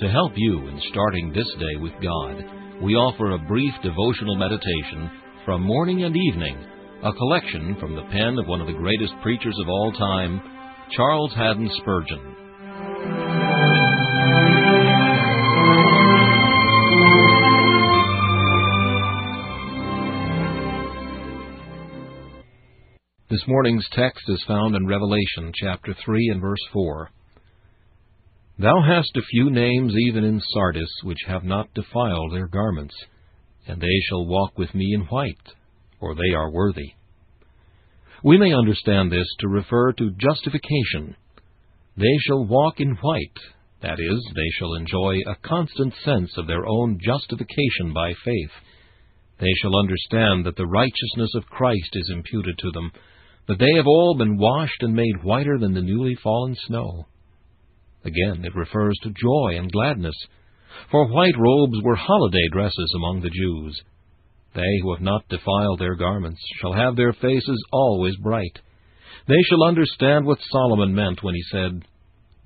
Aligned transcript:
To 0.00 0.08
help 0.08 0.30
you 0.36 0.68
in 0.68 0.80
starting 0.90 1.32
this 1.32 1.48
day 1.58 1.80
with 1.80 1.92
God, 2.00 2.36
we 2.80 2.94
offer 2.94 3.32
a 3.32 3.48
brief 3.48 3.72
devotional 3.82 4.36
meditation 4.36 5.10
from 5.44 5.62
morning 5.64 6.04
and 6.04 6.16
evening, 6.16 6.56
a 7.02 7.12
collection 7.12 7.76
from 7.80 7.96
the 7.96 8.04
pen 8.12 8.38
of 8.38 8.46
one 8.46 8.60
of 8.60 8.68
the 8.68 8.74
greatest 8.74 9.12
preachers 9.24 9.56
of 9.60 9.68
all 9.68 9.90
time, 9.90 10.40
Charles 10.92 11.32
Haddon 11.34 11.68
Spurgeon. 11.78 12.36
This 23.28 23.42
morning's 23.48 23.86
text 23.94 24.22
is 24.28 24.44
found 24.46 24.76
in 24.76 24.86
Revelation 24.86 25.50
chapter 25.60 25.92
3 26.04 26.28
and 26.34 26.40
verse 26.40 26.64
4. 26.72 27.10
Thou 28.60 28.82
hast 28.82 29.16
a 29.16 29.22
few 29.22 29.50
names 29.50 29.94
even 30.08 30.24
in 30.24 30.40
Sardis, 30.40 30.90
which 31.04 31.22
have 31.28 31.44
not 31.44 31.72
defiled 31.74 32.32
their 32.32 32.48
garments, 32.48 32.94
and 33.68 33.80
they 33.80 34.00
shall 34.08 34.26
walk 34.26 34.58
with 34.58 34.74
me 34.74 34.94
in 34.94 35.02
white, 35.02 35.54
for 36.00 36.16
they 36.16 36.34
are 36.34 36.50
worthy. 36.50 36.94
We 38.24 38.36
may 38.36 38.52
understand 38.52 39.12
this 39.12 39.28
to 39.38 39.48
refer 39.48 39.92
to 39.92 40.10
justification. 40.10 41.14
They 41.96 42.18
shall 42.26 42.46
walk 42.46 42.80
in 42.80 42.96
white, 42.96 43.38
that 43.80 44.00
is, 44.00 44.32
they 44.34 44.50
shall 44.58 44.74
enjoy 44.74 45.20
a 45.24 45.36
constant 45.48 45.94
sense 46.04 46.36
of 46.36 46.48
their 46.48 46.66
own 46.66 46.98
justification 47.00 47.92
by 47.94 48.12
faith. 48.24 48.50
They 49.38 49.52
shall 49.62 49.78
understand 49.78 50.46
that 50.46 50.56
the 50.56 50.66
righteousness 50.66 51.32
of 51.36 51.46
Christ 51.46 51.90
is 51.92 52.10
imputed 52.12 52.58
to 52.58 52.72
them, 52.72 52.90
that 53.46 53.60
they 53.60 53.76
have 53.76 53.86
all 53.86 54.16
been 54.18 54.36
washed 54.36 54.82
and 54.82 54.96
made 54.96 55.22
whiter 55.22 55.58
than 55.58 55.74
the 55.74 55.80
newly 55.80 56.16
fallen 56.16 56.56
snow. 56.66 57.06
Again, 58.08 58.42
it 58.42 58.54
refers 58.54 58.96
to 59.02 59.10
joy 59.10 59.58
and 59.58 59.70
gladness, 59.70 60.14
for 60.90 61.08
white 61.08 61.36
robes 61.36 61.78
were 61.82 61.94
holiday 61.96 62.48
dresses 62.50 62.92
among 62.96 63.20
the 63.20 63.28
Jews. 63.28 63.78
They 64.54 64.78
who 64.82 64.94
have 64.94 65.02
not 65.02 65.28
defiled 65.28 65.78
their 65.78 65.94
garments 65.94 66.40
shall 66.58 66.72
have 66.72 66.96
their 66.96 67.12
faces 67.12 67.62
always 67.70 68.16
bright. 68.16 68.58
They 69.26 69.42
shall 69.42 69.64
understand 69.64 70.24
what 70.24 70.38
Solomon 70.50 70.94
meant 70.94 71.22
when 71.22 71.34
he 71.34 71.42
said, 71.52 71.84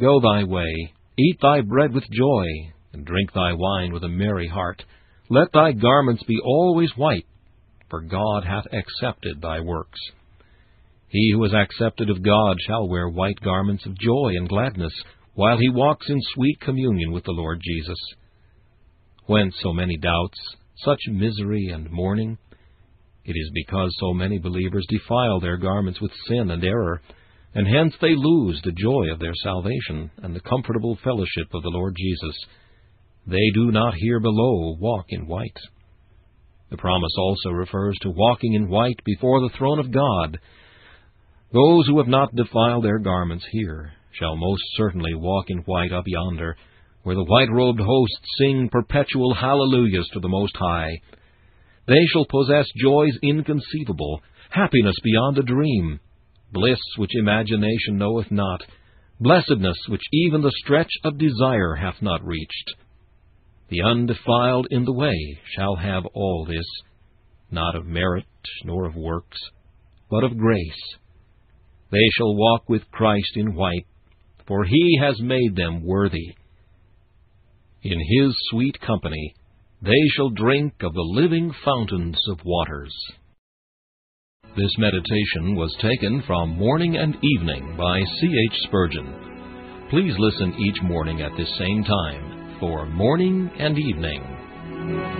Go 0.00 0.18
thy 0.20 0.44
way, 0.44 0.94
eat 1.18 1.36
thy 1.42 1.60
bread 1.60 1.92
with 1.92 2.10
joy, 2.10 2.46
and 2.94 3.04
drink 3.04 3.32
thy 3.34 3.52
wine 3.52 3.92
with 3.92 4.04
a 4.04 4.08
merry 4.08 4.48
heart. 4.48 4.82
Let 5.28 5.52
thy 5.52 5.72
garments 5.72 6.22
be 6.22 6.40
always 6.42 6.90
white, 6.96 7.26
for 7.90 8.00
God 8.00 8.44
hath 8.44 8.64
accepted 8.72 9.42
thy 9.42 9.60
works. 9.60 10.00
He 11.08 11.32
who 11.34 11.44
is 11.44 11.52
accepted 11.52 12.08
of 12.08 12.22
God 12.22 12.56
shall 12.66 12.88
wear 12.88 13.10
white 13.10 13.40
garments 13.44 13.84
of 13.84 13.98
joy 13.98 14.30
and 14.36 14.48
gladness, 14.48 14.92
while 15.34 15.58
he 15.58 15.70
walks 15.70 16.08
in 16.08 16.20
sweet 16.34 16.60
communion 16.60 17.12
with 17.12 17.24
the 17.24 17.32
Lord 17.32 17.60
Jesus. 17.62 17.98
Whence 19.26 19.54
so 19.62 19.72
many 19.72 19.96
doubts, 19.96 20.38
such 20.84 21.00
misery 21.08 21.70
and 21.72 21.90
mourning? 21.90 22.38
It 23.24 23.32
is 23.36 23.50
because 23.54 23.94
so 24.00 24.12
many 24.12 24.38
believers 24.38 24.86
defile 24.88 25.40
their 25.40 25.56
garments 25.56 26.00
with 26.00 26.10
sin 26.26 26.50
and 26.50 26.64
error, 26.64 27.00
and 27.54 27.66
hence 27.66 27.94
they 28.00 28.14
lose 28.16 28.60
the 28.64 28.72
joy 28.72 29.12
of 29.12 29.20
their 29.20 29.34
salvation 29.42 30.10
and 30.22 30.34
the 30.34 30.40
comfortable 30.40 30.98
fellowship 31.04 31.48
of 31.54 31.62
the 31.62 31.68
Lord 31.68 31.94
Jesus. 31.96 32.36
They 33.26 33.50
do 33.54 33.70
not 33.70 33.94
here 33.94 34.20
below 34.20 34.76
walk 34.80 35.06
in 35.10 35.26
white. 35.26 35.58
The 36.70 36.76
promise 36.76 37.12
also 37.18 37.50
refers 37.50 37.96
to 38.02 38.10
walking 38.10 38.54
in 38.54 38.68
white 38.68 39.00
before 39.04 39.40
the 39.40 39.54
throne 39.56 39.78
of 39.78 39.92
God. 39.92 40.38
Those 41.52 41.86
who 41.86 41.98
have 41.98 42.08
not 42.08 42.34
defiled 42.34 42.84
their 42.84 42.98
garments 42.98 43.44
here 43.50 43.92
shall 44.12 44.36
most 44.36 44.62
certainly 44.74 45.14
walk 45.14 45.46
in 45.48 45.58
white 45.58 45.92
up 45.92 46.04
yonder, 46.06 46.56
where 47.02 47.14
the 47.14 47.24
white-robed 47.24 47.80
hosts 47.80 48.36
sing 48.38 48.68
perpetual 48.70 49.34
hallelujahs 49.34 50.08
to 50.12 50.20
the 50.20 50.28
Most 50.28 50.56
High. 50.56 51.00
They 51.86 52.04
shall 52.12 52.26
possess 52.26 52.66
joys 52.76 53.16
inconceivable, 53.22 54.20
happiness 54.50 54.96
beyond 55.02 55.38
a 55.38 55.42
dream, 55.42 56.00
bliss 56.52 56.80
which 56.96 57.16
imagination 57.16 57.96
knoweth 57.96 58.30
not, 58.30 58.62
blessedness 59.18 59.76
which 59.88 60.02
even 60.12 60.42
the 60.42 60.52
stretch 60.62 60.90
of 61.04 61.18
desire 61.18 61.74
hath 61.74 62.02
not 62.02 62.24
reached. 62.24 62.74
The 63.68 63.82
undefiled 63.82 64.66
in 64.70 64.84
the 64.84 64.92
way 64.92 65.38
shall 65.56 65.76
have 65.76 66.04
all 66.12 66.44
this, 66.44 66.66
not 67.50 67.76
of 67.76 67.86
merit 67.86 68.26
nor 68.64 68.84
of 68.84 68.96
works, 68.96 69.38
but 70.10 70.24
of 70.24 70.36
grace. 70.36 70.96
They 71.90 72.08
shall 72.16 72.36
walk 72.36 72.68
with 72.68 72.90
Christ 72.90 73.36
in 73.36 73.54
white, 73.54 73.86
for 74.50 74.64
he 74.64 74.98
has 75.00 75.14
made 75.20 75.54
them 75.54 75.86
worthy. 75.86 76.34
In 77.84 78.00
his 78.00 78.34
sweet 78.50 78.76
company 78.80 79.36
they 79.80 80.08
shall 80.16 80.30
drink 80.30 80.74
of 80.82 80.92
the 80.92 81.08
living 81.14 81.54
fountains 81.64 82.18
of 82.28 82.40
waters. 82.44 82.92
This 84.56 84.74
meditation 84.76 85.54
was 85.54 85.72
taken 85.80 86.24
from 86.26 86.58
Morning 86.58 86.96
and 86.96 87.16
Evening 87.22 87.76
by 87.78 88.00
C. 88.00 88.26
H. 88.26 88.58
Spurgeon. 88.64 89.86
Please 89.88 90.14
listen 90.18 90.52
each 90.58 90.82
morning 90.82 91.22
at 91.22 91.30
this 91.38 91.56
same 91.56 91.84
time 91.84 92.56
for 92.58 92.86
Morning 92.86 93.48
and 93.56 93.78
Evening. 93.78 95.19